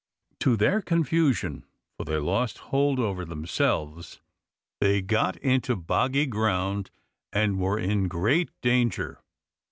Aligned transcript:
To 0.39 0.57
their 0.57 0.81
confusion, 0.81 1.63
for 1.95 2.05
they 2.05 2.17
lost 2.17 2.57
hold 2.73 2.97
over 2.99 3.23
themselves, 3.23 4.19
they 4.79 4.99
got 5.03 5.37
into 5.37 5.75
boggy 5.75 6.25
ground 6.25 6.89
and 7.31 7.59
were 7.59 7.77
in 7.77 8.07
great 8.07 8.49
danger. 8.61 9.21